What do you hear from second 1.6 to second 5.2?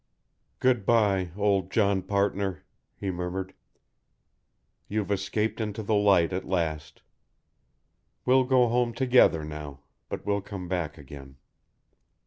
John partner!" he murmured. "You've